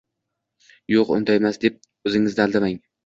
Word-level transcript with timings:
Yo`q, 0.93 1.03
undaymas 1.17 1.61
deb 1.67 1.77
o`zingizni 2.13 2.47
aldamang 2.47 2.81